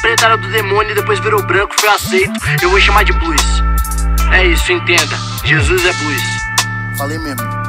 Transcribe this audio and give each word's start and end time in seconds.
preta 0.00 0.26
era 0.26 0.36
do 0.36 0.48
demônio 0.50 0.92
e 0.92 0.94
depois 0.94 1.18
virou 1.20 1.42
branco, 1.46 1.74
foi 1.78 1.88
aceito. 1.88 2.32
Eu 2.62 2.70
vou 2.70 2.80
chamar 2.80 3.04
de 3.04 3.12
blues. 3.12 3.42
É 4.32 4.46
isso, 4.46 4.72
entenda. 4.72 5.16
Jesus 5.44 5.84
é 5.84 5.92
blues. 5.92 6.22
Falei 6.96 7.18
mesmo. 7.18 7.64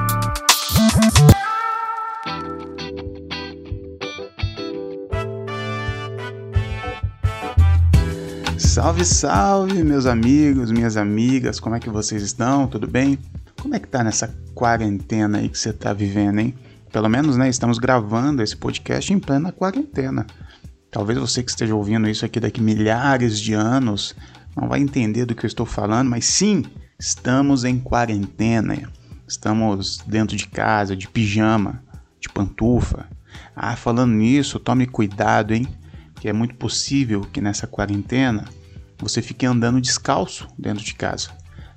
Salve, 8.57 9.05
salve, 9.05 9.83
meus 9.83 10.05
amigos, 10.05 10.69
minhas 10.69 10.97
amigas, 10.97 11.61
como 11.61 11.75
é 11.75 11.79
que 11.79 11.89
vocês 11.89 12.21
estão? 12.21 12.67
Tudo 12.67 12.85
bem? 12.85 13.17
Como 13.61 13.73
é 13.73 13.79
que 13.79 13.87
tá 13.87 14.03
nessa 14.03 14.35
quarentena 14.53 15.37
aí 15.37 15.47
que 15.47 15.57
você 15.57 15.71
tá 15.71 15.93
vivendo, 15.93 16.39
hein? 16.39 16.53
Pelo 16.91 17.09
menos, 17.09 17.37
né, 17.37 17.49
estamos 17.49 17.77
gravando 17.77 18.43
esse 18.43 18.55
podcast 18.55 19.11
em 19.11 19.19
plena 19.19 19.51
quarentena. 19.51 20.25
Talvez 20.95 21.19
você 21.19 21.43
que 21.43 21.49
esteja 21.49 21.75
ouvindo 21.75 22.07
isso 22.07 22.23
aqui 22.23 22.39
daqui 22.39 22.61
milhares 22.61 23.37
de 23.37 23.53
anos 23.53 24.15
não 24.55 24.69
vai 24.69 24.79
entender 24.79 25.25
do 25.25 25.35
que 25.35 25.45
eu 25.45 25.47
estou 25.47 25.65
falando, 25.65 26.09
mas 26.09 26.23
sim, 26.23 26.63
estamos 26.97 27.65
em 27.65 27.77
quarentena. 27.77 28.89
Estamos 29.27 29.97
dentro 30.07 30.37
de 30.37 30.47
casa, 30.47 30.95
de 30.95 31.09
pijama, 31.09 31.83
de 32.17 32.29
pantufa. 32.29 33.09
Ah, 33.53 33.75
falando 33.75 34.13
nisso, 34.13 34.57
tome 34.57 34.87
cuidado, 34.87 35.53
hein? 35.53 35.67
Que 36.17 36.29
é 36.29 36.33
muito 36.33 36.55
possível 36.55 37.27
que 37.29 37.41
nessa 37.41 37.67
quarentena 37.67 38.45
você 38.97 39.21
fique 39.21 39.45
andando 39.45 39.81
descalço 39.81 40.47
dentro 40.57 40.81
de 40.81 40.93
casa. 40.93 41.31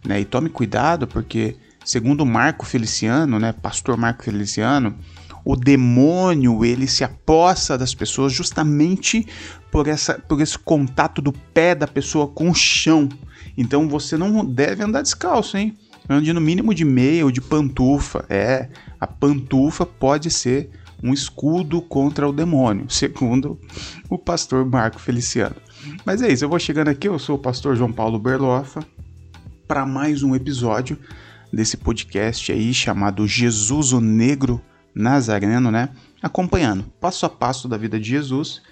Né? 0.06 0.20
E 0.20 0.24
tome 0.24 0.48
cuidado 0.48 1.08
porque, 1.08 1.56
segundo 1.84 2.24
Marco 2.24 2.64
Feliciano, 2.64 3.40
né, 3.40 3.52
pastor 3.52 3.96
Marco 3.96 4.22
Feliciano, 4.22 4.96
o 5.44 5.56
demônio 5.56 6.64
ele 6.64 6.86
se 6.86 7.04
apossa 7.04 7.78
das 7.78 7.94
pessoas 7.94 8.32
justamente 8.32 9.26
por, 9.70 9.86
essa, 9.86 10.14
por 10.14 10.40
esse 10.40 10.58
contato 10.58 11.20
do 11.20 11.32
pé 11.32 11.74
da 11.74 11.86
pessoa 11.86 12.26
com 12.26 12.50
o 12.50 12.54
chão. 12.54 13.08
Então 13.56 13.88
você 13.88 14.16
não 14.16 14.44
deve 14.44 14.82
andar 14.82 15.02
descalço, 15.02 15.56
hein? 15.56 15.76
Ande 16.08 16.32
no 16.32 16.40
mínimo 16.40 16.72
de 16.74 16.84
meia 16.84 17.24
ou 17.24 17.30
de 17.30 17.40
pantufa. 17.40 18.24
É, 18.28 18.68
a 19.00 19.06
pantufa 19.06 19.84
pode 19.84 20.30
ser 20.30 20.70
um 21.02 21.12
escudo 21.12 21.80
contra 21.80 22.28
o 22.28 22.32
demônio, 22.32 22.86
segundo 22.90 23.58
o 24.08 24.18
pastor 24.18 24.64
Marco 24.64 24.98
Feliciano. 24.98 25.56
Mas 26.04 26.22
é 26.22 26.32
isso, 26.32 26.44
eu 26.44 26.48
vou 26.48 26.58
chegando 26.58 26.88
aqui, 26.88 27.08
eu 27.08 27.18
sou 27.18 27.36
o 27.36 27.38
pastor 27.38 27.76
João 27.76 27.92
Paulo 27.92 28.18
Berlofa, 28.18 28.80
para 29.66 29.86
mais 29.86 30.22
um 30.22 30.34
episódio 30.34 30.98
desse 31.52 31.76
podcast 31.76 32.50
aí 32.50 32.74
chamado 32.74 33.26
Jesus 33.26 33.92
o 33.92 34.00
Negro 34.00 34.60
Nazareno, 34.94 35.70
né? 35.70 35.90
Acompanhando 36.22 36.84
passo 37.00 37.26
a 37.26 37.28
passo 37.28 37.68
da 37.68 37.76
vida 37.76 37.98
de 37.98 38.08
Jesus. 38.08 38.62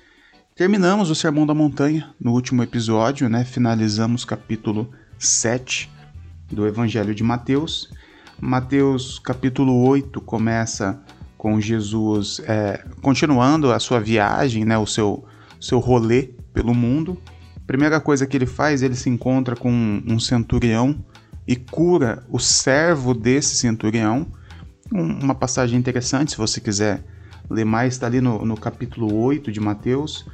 Terminamos 0.55 1.11
o 1.11 1.15
Sermão 1.15 1.47
da 1.47 1.55
Montanha 1.55 2.15
no 2.21 2.33
último 2.33 2.63
episódio, 2.63 3.29
né? 3.29 3.45
Finalizamos 3.45 4.25
capítulo 4.25 4.91
7 5.19 5.91
do 6.51 6.67
Evangelho 6.67 7.15
de 7.15 7.23
Mateus. 7.23 7.93
Mateus 8.41 9.19
capítulo 9.19 9.87
8 9.87 10.21
começa 10.21 11.01
com 11.37 11.61
Jesus 11.61 12.41
é, 12.47 12.85
continuando 13.03 13.71
a 13.71 13.79
sua 13.79 14.01
viagem, 14.01 14.65
né? 14.65 14.77
O 14.79 14.87
seu, 14.87 15.25
seu 15.61 15.79
rolê 15.79 16.31
pelo 16.53 16.75
mundo. 16.75 17.21
Primeira 17.67 18.01
coisa 18.01 18.27
que 18.27 18.37
ele 18.37 18.47
faz, 18.47 18.83
ele 18.83 18.95
se 18.95 19.11
encontra 19.11 19.55
com 19.55 19.71
um 20.07 20.19
centurião 20.19 21.05
e 21.47 21.55
cura 21.55 22.25
o 22.31 22.39
servo 22.39 23.13
desse 23.13 23.57
centurião 23.57 24.27
uma 24.91 25.35
passagem 25.35 25.79
interessante, 25.79 26.33
se 26.33 26.37
você 26.37 26.61
quiser 26.61 27.05
ler 27.49 27.65
mais, 27.65 27.95
está 27.95 28.07
ali 28.07 28.21
no, 28.21 28.45
no 28.45 28.57
capítulo 28.57 29.15
8 29.15 29.51
de 29.53 29.61
Mateus. 29.61 30.27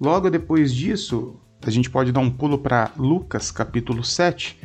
Logo 0.00 0.30
depois 0.30 0.74
disso, 0.74 1.36
a 1.62 1.70
gente 1.70 1.90
pode 1.90 2.12
dar 2.12 2.20
um 2.20 2.30
pulo 2.30 2.58
para 2.58 2.90
Lucas, 2.96 3.50
capítulo 3.50 4.04
7, 4.04 4.58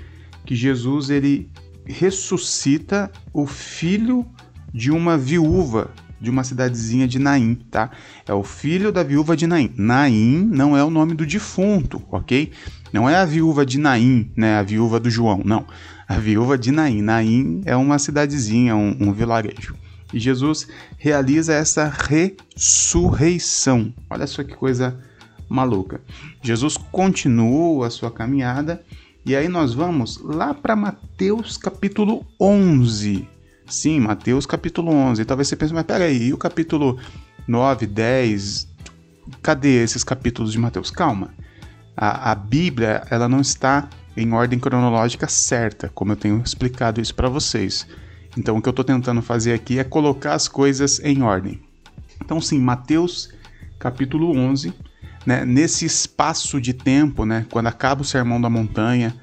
que 0.45 0.56
Jesus 0.56 1.10
ele 1.10 1.50
ressuscita 1.86 3.12
o 3.34 3.45
filho 3.45 4.26
de 4.73 4.92
uma 4.92 5.17
viúva 5.17 5.92
de 6.20 6.30
uma 6.30 6.44
cidadezinha 6.44 7.08
de 7.08 7.20
Naim, 7.20 7.56
tá? 7.70 7.92
É 8.28 8.34
o 8.34 8.44
filho 8.44 8.92
da 8.92 9.04
viúva 9.04 9.36
de 9.36 9.48
Naim. 9.48 9.72
Naim 9.76 10.50
não 10.52 10.76
é 10.76 10.84
o 10.84 10.90
nome 10.90 11.14
do 11.14 11.26
defunto, 11.26 12.02
ok? 12.12 12.52
Não 12.92 13.10
é 13.10 13.16
a 13.16 13.26
viúva 13.26 13.66
de 13.66 13.78
Naim, 13.78 14.32
né? 14.36 14.58
A 14.58 14.64
viúva 14.64 15.00
do 15.00 15.10
João, 15.10 15.42
não 15.46 15.66
a 16.10 16.18
viúva 16.18 16.58
de 16.58 16.72
Naim. 16.72 17.04
Naim 17.04 17.62
é 17.66 17.76
uma 17.76 18.00
cidadezinha, 18.00 18.76
um, 18.76 18.98
um 19.00 19.14
vilarejo. 19.14 19.76
E 20.12 20.20
Jesus 20.20 20.68
realiza 20.98 21.54
essa 21.54 21.88
ressurreição. 21.88 23.94
Olha 24.10 24.26
só 24.26 24.44
que 24.44 24.56
coisa 24.56 25.00
maluca. 25.48 26.02
Jesus 26.42 26.78
continua 26.78 27.86
a 27.86 27.92
sua 27.92 28.10
caminhada 28.10 28.84
e 29.24 29.36
aí 29.36 29.48
nós 29.48 29.76
vamos 29.76 30.18
lá 30.18 30.52
para 30.52 30.76
Mateus 30.76 31.58
capítulo 31.58 32.26
11. 32.42 33.28
Sim, 33.70 34.00
Mateus 34.00 34.48
capítulo 34.48 34.92
11. 34.92 35.24
Talvez 35.26 35.48
você 35.48 35.56
pense, 35.56 35.74
mas 35.74 35.86
peraí, 35.86 36.30
e 36.30 36.34
o 36.34 36.38
capítulo 36.38 36.98
9, 37.48 37.86
10? 37.86 38.68
Cadê 39.44 39.84
esses 39.84 40.04
capítulos 40.04 40.52
de 40.52 40.58
Mateus? 40.58 40.90
Calma. 40.90 41.30
A, 41.96 42.32
a 42.32 42.36
Bíblia 42.36 43.04
ela 43.12 43.30
não 43.30 43.40
está 43.40 43.88
em 44.18 44.34
ordem 44.34 44.58
cronológica 44.58 45.28
certa, 45.28 45.88
como 45.90 46.12
eu 46.12 46.16
tenho 46.16 46.42
explicado 46.44 47.00
isso 47.00 47.14
para 47.14 47.30
vocês. 47.30 47.88
Então 48.36 48.58
o 48.58 48.62
que 48.62 48.68
eu 48.68 48.72
estou 48.72 48.84
tentando 48.84 49.22
fazer 49.22 49.54
aqui 49.54 49.78
é 49.78 49.84
colocar 49.84 50.34
as 50.34 50.48
coisas 50.48 51.00
em 51.04 51.22
ordem. 51.22 51.62
Então 52.20 52.42
sim, 52.42 52.60
Mateus 52.60 53.30
capítulo 53.78 54.36
11, 54.36 54.74
né, 55.28 55.46
nesse 55.46 55.86
espaço 55.86 56.60
de 56.60 56.74
tempo, 56.74 57.24
né, 57.24 57.46
quando 57.52 57.68
acaba 57.68 58.02
o 58.02 58.06
sermão 58.06 58.42
da 58.42 58.50
montanha 58.50 59.16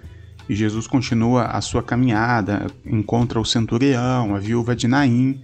e 0.49 0.55
Jesus 0.55 0.87
continua 0.87 1.47
a 1.47 1.61
sua 1.61 1.83
caminhada, 1.83 2.67
encontra 2.85 3.41
o 3.41 3.45
centurião, 3.45 4.35
a 4.35 4.39
viúva 4.39 4.77
de 4.77 4.87
Naim, 4.87 5.41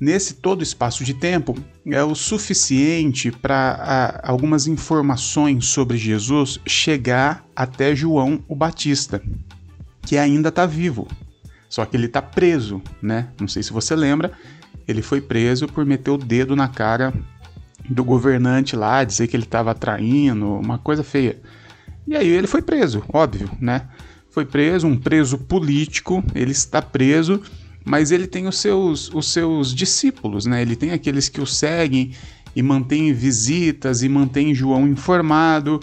nesse 0.00 0.34
todo 0.34 0.62
espaço 0.62 1.04
de 1.04 1.14
tempo 1.14 1.56
é 1.86 2.02
o 2.02 2.14
suficiente 2.14 3.30
para 3.30 4.20
algumas 4.22 4.66
informações 4.66 5.66
sobre 5.66 5.96
Jesus 5.96 6.60
chegar 6.66 7.44
até 7.54 7.94
João 7.94 8.42
o 8.48 8.54
Batista, 8.54 9.22
que 10.02 10.16
ainda 10.16 10.48
está 10.48 10.66
vivo. 10.66 11.08
Só 11.68 11.84
que 11.84 11.96
ele 11.96 12.06
está 12.06 12.20
preso, 12.20 12.82
né? 13.00 13.28
Não 13.40 13.48
sei 13.48 13.62
se 13.62 13.72
você 13.72 13.96
lembra, 13.96 14.32
ele 14.86 15.02
foi 15.02 15.20
preso 15.20 15.66
por 15.66 15.86
meter 15.86 16.10
o 16.10 16.18
dedo 16.18 16.54
na 16.54 16.68
cara 16.68 17.12
do 17.88 18.04
governante 18.04 18.76
lá, 18.76 19.02
dizer 19.04 19.26
que 19.26 19.36
ele 19.36 19.44
estava 19.44 19.74
traindo, 19.74 20.46
uma 20.46 20.78
coisa 20.78 21.02
feia. 21.02 21.40
E 22.06 22.16
aí 22.16 22.28
ele 22.28 22.46
foi 22.46 22.62
preso, 22.62 23.02
óbvio, 23.12 23.50
né? 23.60 23.88
Foi 24.32 24.44
preso, 24.44 24.88
um 24.88 24.98
preso 24.98 25.38
político, 25.38 26.24
ele 26.34 26.50
está 26.50 26.82
preso 26.82 27.40
mas 27.84 28.12
ele 28.12 28.26
tem 28.26 28.46
os 28.46 28.58
seus, 28.58 29.12
os 29.12 29.32
seus 29.32 29.74
discípulos, 29.74 30.46
né? 30.46 30.62
Ele 30.62 30.76
tem 30.76 30.92
aqueles 30.92 31.28
que 31.28 31.40
o 31.40 31.46
seguem 31.46 32.12
e 32.54 32.62
mantêm 32.62 33.12
visitas 33.12 34.02
e 34.02 34.08
mantêm 34.08 34.54
João 34.54 34.86
informado. 34.86 35.80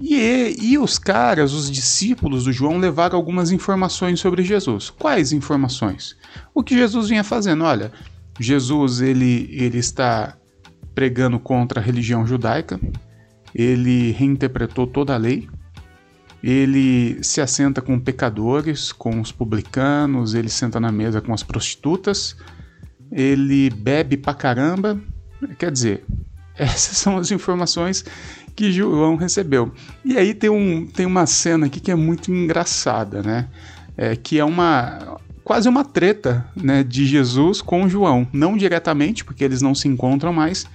E, 0.00 0.56
e 0.60 0.78
os 0.78 0.98
caras, 0.98 1.52
os 1.52 1.70
discípulos 1.70 2.44
do 2.44 2.52
João, 2.52 2.78
levaram 2.78 3.16
algumas 3.16 3.50
informações 3.50 4.20
sobre 4.20 4.42
Jesus. 4.42 4.90
Quais 4.90 5.32
informações? 5.32 6.16
O 6.54 6.62
que 6.62 6.76
Jesus 6.76 7.08
vinha 7.08 7.24
fazendo? 7.24 7.64
Olha, 7.64 7.92
Jesus 8.38 9.00
ele, 9.00 9.48
ele 9.52 9.78
está 9.78 10.36
pregando 10.94 11.38
contra 11.38 11.80
a 11.80 11.82
religião 11.82 12.26
judaica, 12.26 12.80
ele 13.54 14.12
reinterpretou 14.12 14.86
toda 14.86 15.14
a 15.14 15.18
lei, 15.18 15.48
ele 16.42 17.22
se 17.22 17.40
assenta 17.40 17.80
com 17.80 17.98
pecadores, 17.98 18.92
com 18.92 19.20
os 19.20 19.32
publicanos, 19.32 20.34
ele 20.34 20.48
senta 20.48 20.78
na 20.78 20.92
mesa 20.92 21.20
com 21.20 21.32
as 21.32 21.42
prostitutas, 21.42 22.36
ele 23.10 23.70
bebe 23.70 24.16
pra 24.16 24.34
caramba. 24.34 25.00
Quer 25.58 25.70
dizer, 25.70 26.04
essas 26.56 26.98
são 26.98 27.16
as 27.16 27.30
informações 27.30 28.04
que 28.54 28.72
João 28.72 29.16
recebeu. 29.16 29.72
E 30.04 30.16
aí 30.16 30.32
tem, 30.32 30.48
um, 30.48 30.86
tem 30.86 31.04
uma 31.04 31.26
cena 31.26 31.66
aqui 31.66 31.78
que 31.80 31.90
é 31.90 31.94
muito 31.94 32.32
engraçada, 32.32 33.22
né? 33.22 33.48
É, 33.96 34.14
que 34.14 34.38
é 34.38 34.44
uma 34.44 35.18
quase 35.46 35.68
uma 35.68 35.84
treta 35.84 36.44
né, 36.56 36.82
de 36.82 37.06
Jesus 37.06 37.62
com 37.62 37.88
João. 37.88 38.26
Não 38.32 38.56
diretamente, 38.56 39.24
porque 39.24 39.44
eles 39.44 39.62
não 39.62 39.76
se 39.76 39.86
encontram 39.86 40.32
mais, 40.32 40.66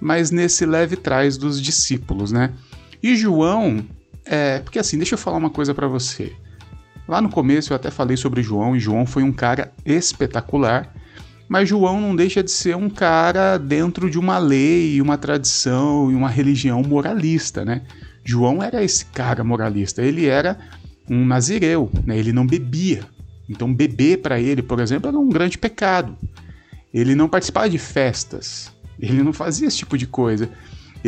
mas 0.00 0.32
nesse 0.32 0.66
leve 0.66 0.96
trás 0.96 1.36
dos 1.36 1.62
discípulos, 1.62 2.32
né? 2.32 2.52
E 3.00 3.14
João, 3.14 3.84
é, 4.30 4.58
porque 4.60 4.78
assim, 4.78 4.96
deixa 4.96 5.14
eu 5.14 5.18
falar 5.18 5.38
uma 5.38 5.50
coisa 5.50 5.74
para 5.74 5.88
você. 5.88 6.32
Lá 7.08 7.22
no 7.22 7.30
começo 7.30 7.72
eu 7.72 7.76
até 7.76 7.90
falei 7.90 8.16
sobre 8.16 8.42
João 8.42 8.76
e 8.76 8.80
João 8.80 9.06
foi 9.06 9.22
um 9.22 9.32
cara 9.32 9.72
espetacular, 9.84 10.94
mas 11.48 11.68
João 11.68 11.98
não 11.98 12.14
deixa 12.14 12.42
de 12.42 12.50
ser 12.50 12.76
um 12.76 12.90
cara 12.90 13.56
dentro 13.56 14.10
de 14.10 14.18
uma 14.18 14.36
lei, 14.36 15.00
uma 15.00 15.16
tradição 15.16 16.10
e 16.10 16.14
uma 16.14 16.28
religião 16.28 16.82
moralista, 16.82 17.64
né? 17.64 17.82
João 18.22 18.62
era 18.62 18.84
esse 18.84 19.06
cara 19.06 19.42
moralista, 19.42 20.02
ele 20.02 20.26
era 20.26 20.58
um 21.08 21.24
nazireu, 21.24 21.90
né? 22.04 22.18
Ele 22.18 22.32
não 22.32 22.46
bebia. 22.46 23.04
Então 23.48 23.72
beber 23.72 24.18
para 24.18 24.38
ele, 24.38 24.62
por 24.62 24.78
exemplo, 24.78 25.08
era 25.08 25.18
um 25.18 25.30
grande 25.30 25.56
pecado. 25.56 26.14
Ele 26.92 27.14
não 27.14 27.28
participava 27.28 27.70
de 27.70 27.78
festas, 27.78 28.70
ele 29.00 29.22
não 29.22 29.32
fazia 29.32 29.66
esse 29.66 29.78
tipo 29.78 29.96
de 29.96 30.06
coisa. 30.06 30.50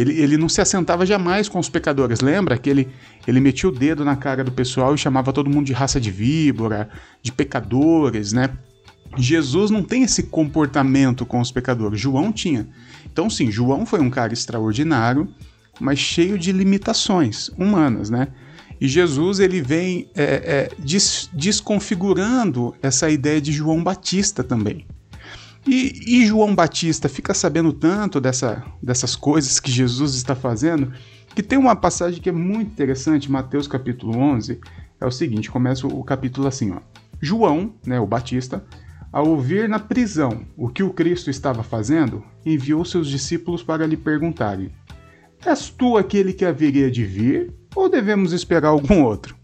Ele, 0.00 0.18
ele 0.18 0.36
não 0.36 0.48
se 0.48 0.60
assentava 0.60 1.04
jamais 1.04 1.48
com 1.48 1.58
os 1.58 1.68
pecadores. 1.68 2.20
Lembra 2.20 2.56
que 2.56 2.70
ele, 2.70 2.88
ele 3.26 3.40
metia 3.40 3.68
o 3.68 3.72
dedo 3.72 4.04
na 4.04 4.16
cara 4.16 4.42
do 4.42 4.50
pessoal 4.50 4.94
e 4.94 4.98
chamava 4.98 5.32
todo 5.32 5.50
mundo 5.50 5.66
de 5.66 5.72
raça 5.72 6.00
de 6.00 6.10
víbora, 6.10 6.88
de 7.22 7.30
pecadores, 7.30 8.32
né? 8.32 8.50
Jesus 9.16 9.70
não 9.70 9.82
tem 9.82 10.04
esse 10.04 10.22
comportamento 10.24 11.26
com 11.26 11.40
os 11.40 11.50
pecadores. 11.50 12.00
João 12.00 12.32
tinha. 12.32 12.68
Então, 13.04 13.28
sim, 13.28 13.50
João 13.50 13.84
foi 13.84 14.00
um 14.00 14.08
cara 14.08 14.32
extraordinário, 14.32 15.28
mas 15.78 15.98
cheio 15.98 16.38
de 16.38 16.52
limitações 16.52 17.50
humanas, 17.58 18.08
né? 18.08 18.28
E 18.80 18.88
Jesus 18.88 19.40
ele 19.40 19.60
vem 19.60 20.08
é, 20.14 20.22
é, 20.24 20.70
des, 20.78 21.28
desconfigurando 21.34 22.74
essa 22.80 23.10
ideia 23.10 23.40
de 23.40 23.52
João 23.52 23.82
Batista 23.82 24.42
também. 24.42 24.86
E, 25.66 26.22
e, 26.22 26.26
João 26.26 26.54
Batista 26.54 27.08
fica 27.08 27.34
sabendo 27.34 27.72
tanto 27.72 28.20
dessa, 28.20 28.64
dessas 28.82 29.14
coisas 29.14 29.60
que 29.60 29.70
Jesus 29.70 30.14
está 30.14 30.34
fazendo, 30.34 30.92
que 31.34 31.42
tem 31.42 31.58
uma 31.58 31.76
passagem 31.76 32.20
que 32.20 32.30
é 32.30 32.32
muito 32.32 32.70
interessante, 32.70 33.30
Mateus 33.30 33.68
capítulo 33.68 34.16
11, 34.18 34.58
é 35.00 35.06
o 35.06 35.10
seguinte, 35.10 35.50
começa 35.50 35.86
o 35.86 36.02
capítulo 36.02 36.46
assim, 36.46 36.72
ó. 36.72 36.80
João, 37.20 37.74
né, 37.86 38.00
o 38.00 38.06
Batista, 38.06 38.64
ao 39.12 39.28
ouvir 39.28 39.68
na 39.68 39.78
prisão 39.78 40.46
o 40.56 40.68
que 40.68 40.82
o 40.82 40.92
Cristo 40.92 41.30
estava 41.30 41.62
fazendo, 41.62 42.24
enviou 42.44 42.84
seus 42.84 43.08
discípulos 43.08 43.62
para 43.62 43.86
lhe 43.86 43.96
perguntarem: 43.96 44.70
És 45.44 45.68
tu 45.68 45.96
aquele 45.96 46.32
que 46.32 46.44
haveria 46.44 46.90
de 46.90 47.04
vir, 47.04 47.52
ou 47.74 47.88
devemos 47.88 48.32
esperar 48.32 48.68
algum 48.68 49.02
outro? 49.02 49.36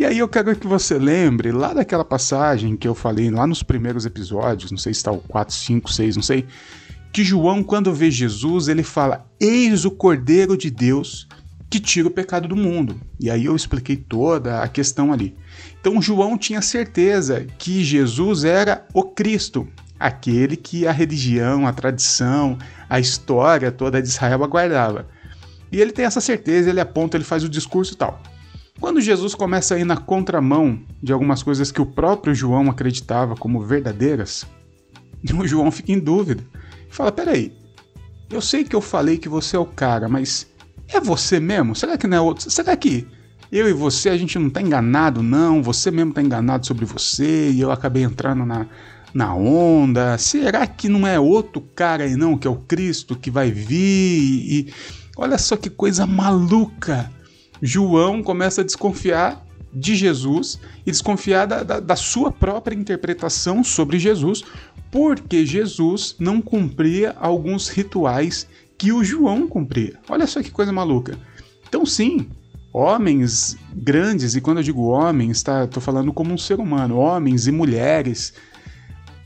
E 0.00 0.04
aí 0.06 0.16
eu 0.16 0.26
quero 0.26 0.56
que 0.56 0.66
você 0.66 0.98
lembre 0.98 1.52
lá 1.52 1.74
daquela 1.74 2.06
passagem 2.06 2.74
que 2.74 2.88
eu 2.88 2.94
falei 2.94 3.30
lá 3.30 3.46
nos 3.46 3.62
primeiros 3.62 4.06
episódios, 4.06 4.70
não 4.70 4.78
sei 4.78 4.94
se 4.94 5.00
está 5.00 5.12
o 5.12 5.18
4, 5.18 5.54
5, 5.54 5.92
6, 5.92 6.16
não 6.16 6.22
sei, 6.22 6.46
que 7.12 7.22
João, 7.22 7.62
quando 7.62 7.92
vê 7.92 8.10
Jesus, 8.10 8.68
ele 8.68 8.82
fala: 8.82 9.26
Eis 9.38 9.84
o 9.84 9.90
Cordeiro 9.90 10.56
de 10.56 10.70
Deus 10.70 11.28
que 11.68 11.78
tira 11.78 12.08
o 12.08 12.10
pecado 12.10 12.48
do 12.48 12.56
mundo. 12.56 12.98
E 13.20 13.30
aí 13.30 13.44
eu 13.44 13.54
expliquei 13.54 13.94
toda 13.94 14.62
a 14.62 14.68
questão 14.68 15.12
ali. 15.12 15.36
Então 15.78 16.00
João 16.00 16.38
tinha 16.38 16.62
certeza 16.62 17.46
que 17.58 17.84
Jesus 17.84 18.42
era 18.44 18.86
o 18.94 19.02
Cristo, 19.02 19.68
aquele 19.98 20.56
que 20.56 20.86
a 20.86 20.92
religião, 20.92 21.66
a 21.66 21.74
tradição, 21.74 22.56
a 22.88 22.98
história 22.98 23.70
toda 23.70 24.00
de 24.00 24.08
Israel 24.08 24.44
aguardava. 24.44 25.06
E 25.70 25.78
ele 25.78 25.92
tem 25.92 26.06
essa 26.06 26.22
certeza, 26.22 26.70
ele 26.70 26.80
aponta, 26.80 27.18
ele 27.18 27.24
faz 27.24 27.44
o 27.44 27.50
discurso 27.50 27.92
e 27.92 27.96
tal. 27.98 28.18
Quando 28.80 28.98
Jesus 28.98 29.34
começa 29.34 29.74
a 29.74 29.78
ir 29.78 29.84
na 29.84 29.98
contramão 29.98 30.80
de 31.02 31.12
algumas 31.12 31.42
coisas 31.42 31.70
que 31.70 31.82
o 31.82 31.86
próprio 31.86 32.34
João 32.34 32.70
acreditava 32.70 33.36
como 33.36 33.60
verdadeiras, 33.60 34.46
o 35.38 35.46
João 35.46 35.70
fica 35.70 35.92
em 35.92 35.98
dúvida. 35.98 36.42
Fala: 36.88 37.12
peraí, 37.12 37.52
eu 38.30 38.40
sei 38.40 38.64
que 38.64 38.74
eu 38.74 38.80
falei 38.80 39.18
que 39.18 39.28
você 39.28 39.54
é 39.54 39.58
o 39.58 39.66
cara, 39.66 40.08
mas 40.08 40.46
é 40.88 40.98
você 40.98 41.38
mesmo? 41.38 41.76
Será 41.76 41.98
que 41.98 42.06
não 42.06 42.16
é 42.16 42.20
outro? 42.22 42.50
Será 42.50 42.74
que 42.74 43.06
eu 43.52 43.68
e 43.68 43.72
você 43.74 44.08
a 44.08 44.16
gente 44.16 44.38
não 44.38 44.48
tá 44.48 44.62
enganado, 44.62 45.22
não? 45.22 45.62
Você 45.62 45.90
mesmo 45.90 46.14
tá 46.14 46.22
enganado 46.22 46.66
sobre 46.66 46.86
você 46.86 47.50
e 47.50 47.60
eu 47.60 47.70
acabei 47.70 48.02
entrando 48.02 48.46
na, 48.46 48.66
na 49.12 49.34
onda? 49.34 50.16
Será 50.16 50.66
que 50.66 50.88
não 50.88 51.06
é 51.06 51.20
outro 51.20 51.60
cara 51.74 52.04
aí, 52.04 52.16
não, 52.16 52.38
que 52.38 52.48
é 52.48 52.50
o 52.50 52.56
Cristo 52.56 53.14
que 53.14 53.30
vai 53.30 53.50
vir? 53.50 53.76
E 53.76 54.72
olha 55.18 55.36
só 55.36 55.54
que 55.54 55.68
coisa 55.68 56.06
maluca! 56.06 57.10
João 57.62 58.22
começa 58.22 58.60
a 58.60 58.64
desconfiar 58.64 59.44
de 59.72 59.94
Jesus 59.94 60.58
e 60.84 60.90
desconfiar 60.90 61.46
da, 61.46 61.62
da, 61.62 61.80
da, 61.80 61.96
sua 61.96 62.32
própria 62.32 62.74
interpretação 62.74 63.62
sobre 63.62 63.98
Jesus, 63.98 64.42
porque 64.90 65.46
Jesus 65.46 66.16
não 66.18 66.40
cumpria 66.40 67.14
alguns 67.20 67.68
rituais 67.68 68.48
que 68.76 68.92
o 68.92 69.04
João 69.04 69.46
cumpria. 69.46 69.98
Olha 70.08 70.26
só 70.26 70.42
que 70.42 70.50
coisa 70.50 70.72
maluca. 70.72 71.18
Então, 71.68 71.86
sim, 71.86 72.28
homens 72.72 73.56
grandes, 73.72 74.34
e 74.34 74.40
quando 74.40 74.58
eu 74.58 74.64
digo 74.64 74.82
homens, 74.82 75.42
tá, 75.42 75.66
tô 75.66 75.80
falando 75.80 76.12
como 76.12 76.32
um 76.32 76.38
ser 76.38 76.58
humano, 76.58 76.96
homens 76.96 77.46
e 77.46 77.52
mulheres 77.52 78.32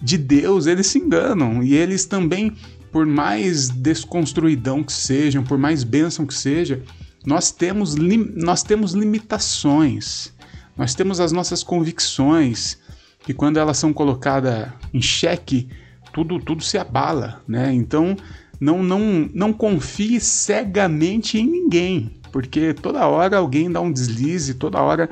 de 0.03 0.19
Deus, 0.19 0.67
eles 0.67 0.87
se 0.87 0.99
enganam 0.99 1.63
e 1.63 1.75
eles 1.75 2.05
também, 2.05 2.55
por 2.93 3.07
mais 3.07 3.71
desconstruidão 3.71 4.83
que 4.83 4.93
sejam, 4.93 5.43
por 5.43 5.57
mais 5.57 5.83
bênção 5.83 6.27
que 6.27 6.35
seja, 6.35 6.83
nós 7.25 7.51
temos, 7.51 7.95
nós 7.95 8.63
temos 8.63 8.93
limitações, 8.93 10.33
nós 10.77 10.95
temos 10.95 11.21
as 11.21 11.33
nossas 11.33 11.63
convicções, 11.63 12.79
que 13.21 13.33
quando 13.33 13.59
elas 13.59 13.79
são 13.79 13.93
colocadas 13.93 14.69
em 14.93 15.01
xeque, 15.01 15.69
tudo, 16.13 16.39
tudo 16.39 16.63
se 16.63 16.77
abala, 16.77 17.43
né? 17.49 17.73
Então, 17.73 18.17
não, 18.61 18.83
não, 18.83 19.29
não 19.33 19.53
confie 19.53 20.21
cegamente 20.21 21.39
em 21.39 21.47
ninguém, 21.47 22.13
porque 22.31 22.75
toda 22.75 23.07
hora 23.07 23.39
alguém 23.39 23.71
dá 23.71 23.81
um 23.81 23.91
deslize, 23.91 24.55
toda 24.55 24.81
hora 24.81 25.09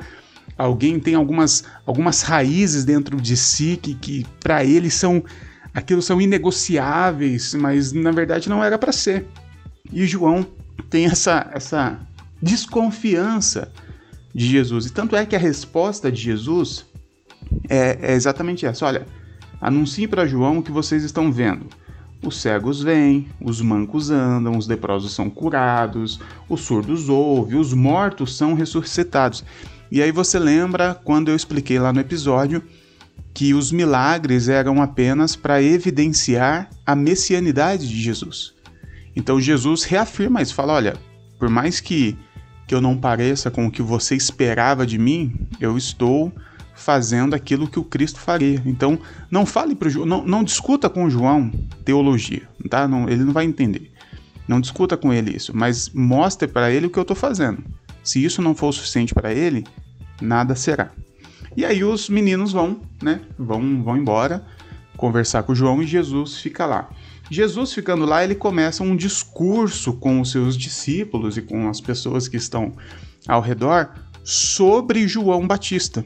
alguém 0.57 0.99
tem 0.99 1.15
algumas, 1.15 1.63
algumas 1.85 2.21
raízes 2.21 2.85
dentro 2.85 3.19
de 3.19 3.35
si 3.35 3.77
que, 3.81 3.95
que 3.95 4.25
para 4.39 4.63
ele 4.63 4.89
são 4.89 5.23
aquilo 5.73 6.01
são 6.01 6.21
inegociáveis, 6.21 7.55
mas 7.55 7.91
na 7.91 8.11
verdade 8.11 8.47
não 8.47 8.63
era 8.63 8.77
para 8.77 8.91
ser. 8.91 9.25
E 9.91 10.05
João 10.05 10.45
tem 10.93 11.05
essa, 11.05 11.49
essa 11.51 11.99
desconfiança 12.39 13.71
de 14.31 14.45
Jesus. 14.45 14.85
E 14.85 14.91
tanto 14.91 15.15
é 15.15 15.25
que 15.25 15.35
a 15.35 15.39
resposta 15.39 16.11
de 16.11 16.21
Jesus 16.21 16.85
é, 17.67 17.97
é 17.99 18.13
exatamente 18.13 18.63
essa: 18.63 18.85
olha, 18.85 19.07
anuncie 19.59 20.07
para 20.07 20.27
João 20.27 20.59
o 20.59 20.63
que 20.63 20.71
vocês 20.71 21.03
estão 21.03 21.31
vendo. 21.31 21.65
Os 22.23 22.39
cegos 22.39 22.83
vêm, 22.83 23.27
os 23.41 23.59
mancos 23.59 24.11
andam, 24.11 24.55
os 24.55 24.67
leprosos 24.67 25.13
são 25.13 25.31
curados, 25.31 26.19
os 26.47 26.61
surdos 26.61 27.09
ouvem, 27.09 27.59
os 27.59 27.73
mortos 27.73 28.37
são 28.37 28.53
ressuscitados. 28.53 29.43
E 29.91 29.99
aí 29.99 30.11
você 30.11 30.37
lembra 30.37 30.93
quando 30.93 31.29
eu 31.29 31.35
expliquei 31.35 31.79
lá 31.79 31.91
no 31.91 32.01
episódio 32.01 32.63
que 33.33 33.55
os 33.55 33.71
milagres 33.71 34.47
eram 34.47 34.79
apenas 34.79 35.35
para 35.35 35.61
evidenciar 35.61 36.69
a 36.85 36.95
messianidade 36.95 37.89
de 37.89 37.99
Jesus. 37.99 38.53
Então 39.15 39.39
Jesus 39.39 39.83
reafirma 39.83 40.41
isso, 40.41 40.55
fala: 40.55 40.73
olha, 40.73 40.95
por 41.37 41.49
mais 41.49 41.79
que, 41.79 42.17
que 42.67 42.73
eu 42.73 42.81
não 42.81 42.97
pareça 42.97 43.51
com 43.51 43.65
o 43.65 43.71
que 43.71 43.81
você 43.81 44.15
esperava 44.15 44.85
de 44.85 44.97
mim, 44.97 45.47
eu 45.59 45.77
estou 45.77 46.31
fazendo 46.73 47.33
aquilo 47.33 47.67
que 47.67 47.79
o 47.79 47.83
Cristo 47.83 48.19
faria. 48.19 48.61
Então, 48.65 48.99
não 49.29 49.45
fale 49.45 49.75
para 49.75 49.89
não, 50.05 50.25
não 50.25 50.43
discuta 50.43 50.89
com 50.89 51.05
o 51.05 51.09
João 51.09 51.51
teologia, 51.85 52.43
tá? 52.69 52.87
Não, 52.87 53.07
ele 53.07 53.23
não 53.23 53.33
vai 53.33 53.45
entender. 53.45 53.91
Não 54.47 54.59
discuta 54.59 54.97
com 54.97 55.13
ele 55.13 55.35
isso, 55.35 55.55
mas 55.55 55.89
mostre 55.89 56.47
para 56.47 56.71
ele 56.71 56.87
o 56.87 56.89
que 56.89 56.99
eu 56.99 57.03
estou 57.03 57.15
fazendo. 57.15 57.63
Se 58.03 58.23
isso 58.23 58.41
não 58.41 58.53
for 58.53 58.67
o 58.67 58.73
suficiente 58.73 59.13
para 59.13 59.33
ele, 59.33 59.63
nada 60.21 60.55
será. 60.55 60.91
E 61.55 61.63
aí 61.63 61.83
os 61.83 62.09
meninos 62.09 62.51
vão, 62.51 62.81
né? 63.01 63.21
Vão, 63.37 63.81
vão 63.83 63.95
embora 63.95 64.45
conversar 64.97 65.43
com 65.43 65.53
o 65.53 65.55
João 65.55 65.81
e 65.81 65.87
Jesus 65.87 66.37
fica 66.37 66.65
lá. 66.65 66.89
Jesus 67.29 67.73
ficando 67.73 68.05
lá, 68.05 68.23
ele 68.23 68.35
começa 68.35 68.83
um 68.83 68.95
discurso 68.95 69.93
com 69.93 70.21
os 70.21 70.31
seus 70.31 70.57
discípulos 70.57 71.37
e 71.37 71.41
com 71.41 71.69
as 71.69 71.79
pessoas 71.79 72.27
que 72.27 72.37
estão 72.37 72.73
ao 73.27 73.41
redor 73.41 73.89
sobre 74.23 75.07
João 75.07 75.45
Batista, 75.45 76.05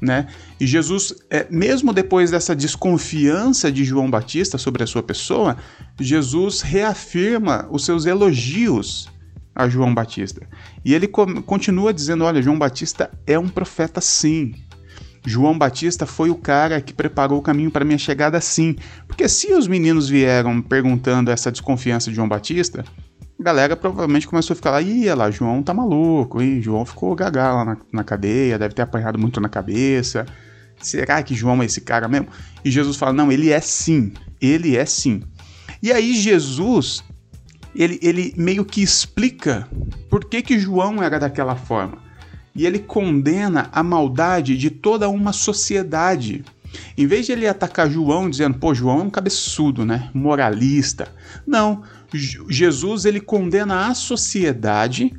né? 0.00 0.28
E 0.58 0.66
Jesus, 0.66 1.14
é, 1.28 1.46
mesmo 1.50 1.92
depois 1.92 2.30
dessa 2.30 2.56
desconfiança 2.56 3.70
de 3.70 3.84
João 3.84 4.10
Batista 4.10 4.56
sobre 4.56 4.82
a 4.82 4.86
sua 4.86 5.02
pessoa, 5.02 5.56
Jesus 5.98 6.62
reafirma 6.62 7.68
os 7.70 7.84
seus 7.84 8.06
elogios 8.06 9.08
a 9.54 9.68
João 9.68 9.94
Batista. 9.94 10.46
E 10.84 10.94
ele 10.94 11.06
continua 11.08 11.92
dizendo: 11.92 12.24
olha, 12.24 12.42
João 12.42 12.58
Batista 12.58 13.10
é 13.26 13.38
um 13.38 13.48
profeta 13.48 14.00
sim. 14.00 14.54
João 15.24 15.56
Batista 15.56 16.06
foi 16.06 16.30
o 16.30 16.34
cara 16.34 16.80
que 16.80 16.94
preparou 16.94 17.38
o 17.38 17.42
caminho 17.42 17.70
para 17.70 17.84
minha 17.84 17.98
chegada 17.98 18.40
sim. 18.40 18.76
Porque 19.06 19.28
se 19.28 19.52
os 19.52 19.68
meninos 19.68 20.08
vieram 20.08 20.62
perguntando 20.62 21.30
essa 21.30 21.52
desconfiança 21.52 22.10
de 22.10 22.16
João 22.16 22.28
Batista, 22.28 22.84
a 23.38 23.42
galera 23.42 23.76
provavelmente 23.76 24.26
começou 24.26 24.54
a 24.54 24.56
ficar 24.56 24.70
lá, 24.70 24.82
ih, 24.82 25.12
lá, 25.14 25.30
João 25.30 25.62
tá 25.62 25.74
maluco, 25.74 26.40
hein? 26.40 26.60
João 26.62 26.84
ficou 26.84 27.14
gaga 27.14 27.52
lá 27.52 27.64
na, 27.64 27.76
na 27.92 28.04
cadeia, 28.04 28.58
deve 28.58 28.74
ter 28.74 28.82
apanhado 28.82 29.18
muito 29.18 29.40
na 29.40 29.48
cabeça. 29.48 30.26
Será 30.80 31.22
que 31.22 31.34
João 31.34 31.62
é 31.62 31.66
esse 31.66 31.82
cara 31.82 32.08
mesmo? 32.08 32.28
E 32.64 32.70
Jesus 32.70 32.96
fala: 32.96 33.12
não, 33.12 33.30
ele 33.30 33.50
é 33.50 33.60
sim, 33.60 34.12
ele 34.40 34.76
é 34.76 34.86
sim. 34.86 35.22
E 35.82 35.92
aí 35.92 36.14
Jesus, 36.14 37.04
ele, 37.74 37.98
ele 38.02 38.34
meio 38.36 38.64
que 38.64 38.82
explica 38.82 39.68
por 40.08 40.24
que, 40.24 40.42
que 40.42 40.58
João 40.58 41.02
era 41.02 41.18
daquela 41.18 41.56
forma. 41.56 42.09
E 42.60 42.66
ele 42.66 42.78
condena 42.78 43.70
a 43.72 43.82
maldade 43.82 44.54
de 44.54 44.68
toda 44.68 45.08
uma 45.08 45.32
sociedade. 45.32 46.44
Em 46.94 47.06
vez 47.06 47.24
de 47.24 47.32
ele 47.32 47.48
atacar 47.48 47.88
João 47.88 48.28
dizendo, 48.28 48.58
pô, 48.58 48.74
João 48.74 49.00
é 49.00 49.04
um 49.04 49.08
cabeçudo, 49.08 49.86
né? 49.86 50.10
Moralista. 50.12 51.08
Não, 51.46 51.82
Jesus 52.12 53.06
ele 53.06 53.18
condena 53.18 53.86
a 53.86 53.94
sociedade 53.94 55.10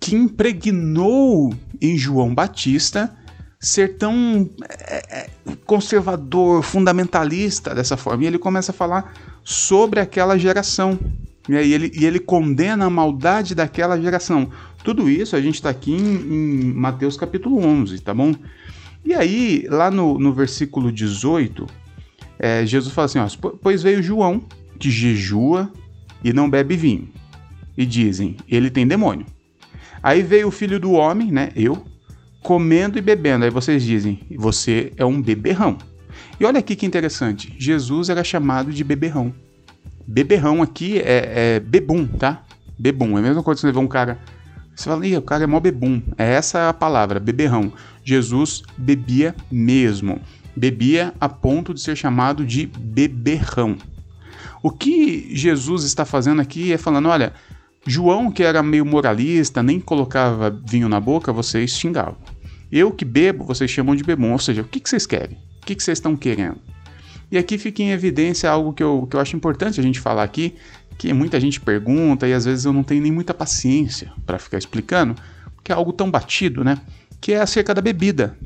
que 0.00 0.16
impregnou 0.16 1.52
em 1.78 1.98
João 1.98 2.34
Batista 2.34 3.14
ser 3.60 3.98
tão 3.98 4.48
é, 4.80 5.02
é, 5.10 5.30
conservador, 5.66 6.62
fundamentalista 6.62 7.74
dessa 7.74 7.98
forma. 7.98 8.24
E 8.24 8.28
ele 8.28 8.38
começa 8.38 8.72
a 8.72 8.74
falar 8.74 9.12
sobre 9.44 10.00
aquela 10.00 10.38
geração. 10.38 10.98
E, 11.46 11.54
ele, 11.54 11.92
e 11.94 12.06
ele 12.06 12.18
condena 12.18 12.86
a 12.86 12.90
maldade 12.90 13.54
daquela 13.54 14.00
geração. 14.00 14.50
Tudo 14.88 15.06
isso 15.10 15.36
a 15.36 15.40
gente 15.42 15.56
está 15.56 15.68
aqui 15.68 15.92
em, 15.92 15.98
em, 15.98 16.72
Mateus 16.72 17.14
capítulo 17.14 17.62
11, 17.62 18.00
tá 18.00 18.14
bom? 18.14 18.34
E 19.04 19.12
aí, 19.12 19.66
lá 19.68 19.90
no, 19.90 20.18
no 20.18 20.32
versículo 20.32 20.90
18, 20.90 21.66
é, 22.38 22.64
Jesus 22.64 22.94
fala 22.94 23.04
assim: 23.04 23.18
ó, 23.18 23.28
Pois 23.60 23.82
veio 23.82 24.02
João, 24.02 24.42
que 24.78 24.90
jejua 24.90 25.70
e 26.24 26.32
não 26.32 26.48
bebe 26.48 26.74
vinho. 26.74 27.10
E 27.76 27.84
dizem: 27.84 28.38
Ele 28.48 28.70
tem 28.70 28.86
demônio. 28.86 29.26
Aí 30.02 30.22
veio 30.22 30.48
o 30.48 30.50
filho 30.50 30.80
do 30.80 30.92
homem, 30.92 31.30
né? 31.30 31.50
Eu, 31.54 31.84
comendo 32.42 32.96
e 32.96 33.02
bebendo. 33.02 33.44
Aí 33.44 33.50
vocês 33.50 33.82
dizem: 33.82 34.20
Você 34.38 34.94
é 34.96 35.04
um 35.04 35.20
beberrão. 35.20 35.76
E 36.40 36.46
olha 36.46 36.60
aqui 36.60 36.74
que 36.74 36.86
interessante: 36.86 37.54
Jesus 37.58 38.08
era 38.08 38.24
chamado 38.24 38.72
de 38.72 38.82
beberrão. 38.82 39.34
Beberrão 40.06 40.62
aqui 40.62 40.98
é, 40.98 41.56
é 41.56 41.60
bebum, 41.60 42.06
tá? 42.06 42.42
Bebum. 42.78 43.18
É 43.18 43.20
a 43.20 43.22
mesma 43.22 43.42
coisa 43.42 43.58
que 43.58 43.60
você 43.60 43.66
levar 43.66 43.80
um 43.80 43.86
cara. 43.86 44.18
Você 44.78 44.88
fala, 44.88 45.18
o 45.18 45.22
cara 45.22 45.42
é 45.42 45.46
mó 45.48 45.58
bebum. 45.58 46.00
É 46.16 46.34
essa 46.34 46.68
a 46.68 46.72
palavra, 46.72 47.18
beberrão. 47.18 47.72
Jesus 48.04 48.62
bebia 48.76 49.34
mesmo. 49.50 50.20
Bebia 50.54 51.12
a 51.20 51.28
ponto 51.28 51.74
de 51.74 51.80
ser 51.80 51.96
chamado 51.96 52.46
de 52.46 52.66
beberrão. 52.66 53.76
O 54.62 54.70
que 54.70 55.34
Jesus 55.34 55.82
está 55.82 56.04
fazendo 56.04 56.40
aqui 56.40 56.72
é 56.72 56.78
falando: 56.78 57.08
olha, 57.08 57.32
João, 57.84 58.30
que 58.30 58.44
era 58.44 58.62
meio 58.62 58.86
moralista, 58.86 59.64
nem 59.64 59.80
colocava 59.80 60.48
vinho 60.48 60.88
na 60.88 61.00
boca, 61.00 61.32
vocês 61.32 61.72
xingavam. 61.72 62.16
Eu 62.70 62.92
que 62.92 63.04
bebo, 63.04 63.42
vocês 63.42 63.68
chamam 63.68 63.96
de 63.96 64.04
bebum. 64.04 64.30
Ou 64.30 64.38
seja, 64.38 64.62
o 64.62 64.64
que, 64.64 64.78
que 64.78 64.88
vocês 64.88 65.06
querem? 65.06 65.38
O 65.60 65.66
que, 65.66 65.74
que 65.74 65.82
vocês 65.82 65.98
estão 65.98 66.16
querendo? 66.16 66.60
E 67.32 67.36
aqui 67.36 67.58
fica 67.58 67.82
em 67.82 67.90
evidência 67.90 68.48
algo 68.48 68.72
que 68.72 68.82
eu, 68.82 69.08
que 69.10 69.16
eu 69.16 69.20
acho 69.20 69.36
importante 69.36 69.80
a 69.80 69.82
gente 69.82 69.98
falar 69.98 70.22
aqui, 70.22 70.54
que 70.98 71.12
muita 71.12 71.38
gente 71.38 71.60
pergunta 71.60 72.26
e 72.26 72.34
às 72.34 72.44
vezes 72.44 72.64
eu 72.64 72.72
não 72.72 72.82
tenho 72.82 73.00
nem 73.00 73.12
muita 73.12 73.32
paciência 73.32 74.12
para 74.26 74.38
ficar 74.38 74.58
explicando, 74.58 75.14
que 75.62 75.70
é 75.70 75.74
algo 75.74 75.92
tão 75.92 76.10
batido, 76.10 76.64
né? 76.64 76.78
Que 77.20 77.32
é 77.32 77.40
acerca 77.40 77.72
da 77.72 77.80
bebida. 77.80 78.36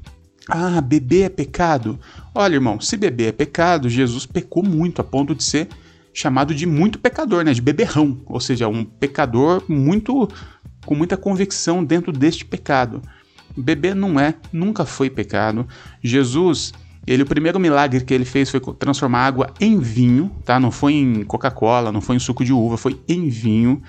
Ah, 0.48 0.80
beber 0.80 1.22
é 1.22 1.28
pecado? 1.30 1.98
Olha, 2.34 2.54
irmão, 2.54 2.78
se 2.78 2.96
beber 2.96 3.28
é 3.28 3.32
pecado, 3.32 3.88
Jesus 3.88 4.26
pecou 4.26 4.62
muito 4.62 5.00
a 5.00 5.04
ponto 5.04 5.34
de 5.34 5.42
ser 5.42 5.68
chamado 6.12 6.54
de 6.54 6.66
muito 6.66 6.98
pecador, 6.98 7.42
né? 7.42 7.54
De 7.54 7.62
beberrão, 7.62 8.20
ou 8.26 8.38
seja, 8.38 8.68
um 8.68 8.84
pecador 8.84 9.64
muito 9.66 10.28
com 10.84 10.94
muita 10.94 11.16
convicção 11.16 11.82
dentro 11.82 12.12
deste 12.12 12.44
pecado. 12.44 13.00
Beber 13.56 13.94
não 13.94 14.20
é, 14.20 14.34
nunca 14.52 14.84
foi 14.84 15.08
pecado. 15.08 15.66
Jesus 16.02 16.72
ele, 17.06 17.24
o 17.24 17.26
primeiro 17.26 17.58
milagre 17.58 18.04
que 18.04 18.14
ele 18.14 18.24
fez 18.24 18.48
foi 18.50 18.60
transformar 18.78 19.26
água 19.26 19.52
em 19.60 19.78
vinho, 19.78 20.30
tá? 20.44 20.60
Não 20.60 20.70
foi 20.70 20.94
em 20.94 21.24
Coca-Cola, 21.24 21.90
não 21.90 22.00
foi 22.00 22.16
em 22.16 22.20
suco 22.20 22.44
de 22.44 22.52
uva, 22.52 22.76
foi 22.76 23.00
em 23.08 23.28
vinho. 23.28 23.82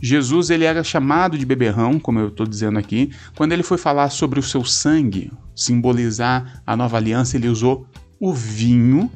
Jesus 0.00 0.50
ele 0.50 0.64
era 0.64 0.84
chamado 0.84 1.36
de 1.36 1.44
beberrão, 1.44 1.98
como 1.98 2.20
eu 2.20 2.28
estou 2.28 2.46
dizendo 2.46 2.78
aqui. 2.78 3.10
Quando 3.34 3.52
ele 3.52 3.62
foi 3.62 3.78
falar 3.78 4.10
sobre 4.10 4.38
o 4.38 4.42
seu 4.42 4.64
sangue, 4.64 5.32
simbolizar 5.56 6.62
a 6.66 6.76
nova 6.76 6.96
aliança, 6.98 7.36
ele 7.36 7.48
usou 7.48 7.86
o 8.20 8.32
vinho. 8.32 9.10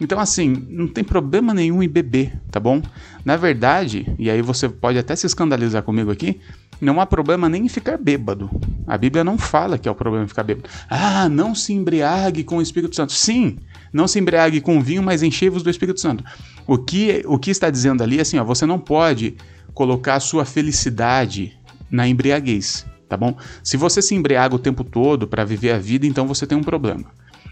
Então, 0.00 0.18
assim, 0.20 0.66
não 0.68 0.86
tem 0.86 1.02
problema 1.02 1.54
nenhum 1.54 1.82
em 1.82 1.88
beber, 1.88 2.38
tá 2.50 2.60
bom? 2.60 2.82
Na 3.24 3.36
verdade, 3.36 4.12
e 4.18 4.30
aí 4.30 4.42
você 4.42 4.68
pode 4.68 4.98
até 4.98 5.16
se 5.16 5.26
escandalizar 5.26 5.82
comigo 5.82 6.10
aqui, 6.10 6.40
não 6.80 7.00
há 7.00 7.06
problema 7.06 7.48
nem 7.48 7.66
em 7.66 7.68
ficar 7.68 7.96
bêbado. 7.96 8.50
A 8.86 8.96
Bíblia 8.96 9.24
não 9.24 9.36
fala 9.36 9.78
que 9.78 9.88
é 9.88 9.90
o 9.90 9.94
problema 9.94 10.26
ficar 10.28 10.42
bêbado. 10.42 10.68
Ah, 10.88 11.28
não 11.28 11.54
se 11.54 11.72
embriague 11.72 12.44
com 12.44 12.58
o 12.58 12.62
Espírito 12.62 12.94
Santo. 12.94 13.12
Sim, 13.12 13.58
não 13.92 14.06
se 14.06 14.18
embriague 14.18 14.60
com 14.60 14.80
vinho, 14.80 15.02
mas 15.02 15.22
enchei-vos 15.22 15.62
do 15.62 15.70
Espírito 15.70 16.00
Santo. 16.00 16.24
O 16.66 16.78
que, 16.78 17.22
o 17.26 17.38
que 17.38 17.50
está 17.50 17.70
dizendo 17.70 18.02
ali 18.02 18.18
é 18.18 18.22
assim, 18.22 18.38
ó, 18.38 18.44
você 18.44 18.64
não 18.64 18.78
pode 18.78 19.36
colocar 19.74 20.14
a 20.14 20.20
sua 20.20 20.44
felicidade 20.44 21.58
na 21.90 22.06
embriaguez, 22.06 22.86
tá 23.08 23.16
bom? 23.16 23.36
Se 23.62 23.76
você 23.76 24.02
se 24.02 24.14
embriaga 24.14 24.54
o 24.54 24.58
tempo 24.58 24.84
todo 24.84 25.26
para 25.26 25.44
viver 25.44 25.72
a 25.72 25.78
vida, 25.78 26.06
então 26.06 26.26
você 26.26 26.46
tem 26.46 26.56
um 26.56 26.62
problema. 26.62 27.04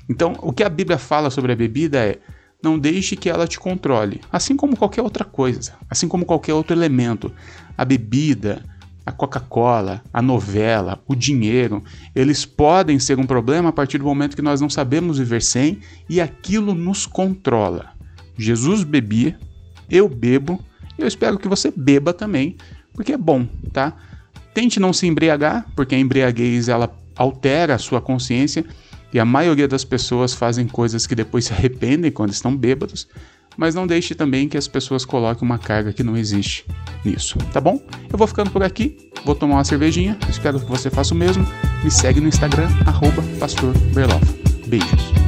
Então, 0.09 0.37
o 0.41 0.53
que 0.53 0.63
a 0.63 0.69
Bíblia 0.69 0.99
fala 0.99 1.31
sobre 1.31 1.53
a 1.53 1.57
bebida 1.57 1.99
é: 1.99 2.19
não 2.63 2.79
deixe 2.79 3.17
que 3.17 3.29
ela 3.29 3.47
te 3.47 3.59
controle, 3.59 4.21
assim 4.33 4.57
como 4.57 4.77
qualquer 4.77 5.03
outra 5.03 5.25
coisa, 5.25 5.75
assim 5.91 6.09
como 6.09 6.25
qualquer 6.25 6.55
outro 6.55 6.75
elemento. 6.75 7.33
A 7.77 7.85
bebida, 7.85 8.63
a 9.07 9.13
Coca-Cola, 9.13 10.03
a 10.13 10.21
novela, 10.21 11.01
o 11.07 11.15
dinheiro, 11.15 11.83
eles 12.13 12.45
podem 12.45 12.99
ser 12.99 13.21
um 13.21 13.25
problema 13.27 13.69
a 13.69 13.73
partir 13.73 13.99
do 13.99 14.05
momento 14.05 14.35
que 14.35 14.43
nós 14.43 14.61
não 14.61 14.69
sabemos 14.69 15.19
viver 15.19 15.41
sem 15.41 15.79
e 16.11 16.21
aquilo 16.21 16.75
nos 16.75 17.07
controla. 17.07 17.93
Jesus 18.37 18.83
bebia, 18.83 19.39
eu 19.89 20.09
bebo, 20.09 20.61
eu 20.99 21.07
espero 21.07 21.39
que 21.39 21.47
você 21.47 21.73
beba 21.75 22.13
também, 22.13 22.57
porque 22.93 23.13
é 23.13 23.17
bom, 23.17 23.47
tá? 23.73 23.97
Tente 24.53 24.81
não 24.81 24.93
se 24.93 25.07
embriagar, 25.07 25.67
porque 25.77 25.95
a 25.95 25.99
embriaguez 25.99 26.69
ela 26.69 26.93
altera 27.15 27.77
a 27.77 27.79
sua 27.79 28.01
consciência 28.01 28.65
e 29.13 29.21
a 29.21 29.25
maioria 29.25 29.69
das 29.69 29.85
pessoas 29.85 30.35
fazem 30.35 30.67
coisas 30.67 31.07
que 31.07 31.15
depois 31.15 31.45
se 31.45 31.53
arrependem 31.53 32.11
quando 32.11 32.33
estão 32.33 32.57
bêbados, 32.57 33.07
mas 33.57 33.75
não 33.75 33.87
deixe 33.87 34.15
também 34.15 34.49
que 34.49 34.57
as 34.57 34.69
pessoas 34.69 35.05
coloquem 35.05 35.47
uma 35.47 35.59
carga 35.59 35.93
que 35.93 36.03
não 36.03 36.17
existe 36.17 36.65
nisso, 37.05 37.39
tá 37.53 37.61
bom? 37.61 37.81
Eu 38.11 38.19
vou 38.19 38.27
ficando 38.27 38.51
por 38.51 38.63
aqui, 38.63 38.97
vou 39.25 39.35
tomar 39.35 39.55
uma 39.55 39.65
cervejinha, 39.65 40.19
espero 40.29 40.61
que 40.61 40.67
você 40.67 40.91
faça 40.91 41.15
o 41.15 41.17
mesmo. 41.17 41.47
Me 41.83 41.91
segue 41.91 42.21
no 42.21 42.29
Instagram, 42.29 42.69
arroba 42.87 43.23
Beijos. 44.67 45.26